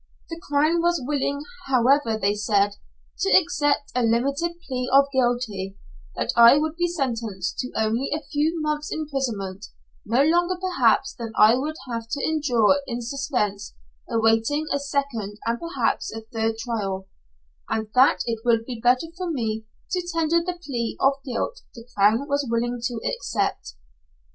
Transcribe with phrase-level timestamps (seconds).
[0.29, 2.71] The crown was willing, however, they said,
[3.19, 5.45] to accept a limited plea of guilt;
[6.15, 9.67] that I would be sentenced to only a few months' imprisonment,
[10.03, 13.75] not longer perhaps than I would have to endure in suspense,
[14.09, 17.07] waiting a second and perhaps a third trial,
[17.69, 21.85] and that it would be better for me to tender the plea of guilt the
[21.95, 23.75] crown was willing to accept!